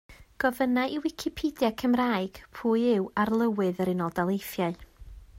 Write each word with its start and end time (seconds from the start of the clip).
Gofynna 0.43 0.83
i 0.93 0.95
Wicipedia 1.01 1.69
Cymraeg 1.81 2.39
pwy 2.59 2.85
yw 2.93 3.05
Arlywydd 3.25 3.83
Yr 3.85 3.93
Unol 3.93 4.15
Daleithiau? 4.21 4.73